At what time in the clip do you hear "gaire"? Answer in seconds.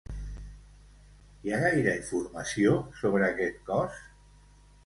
1.65-1.93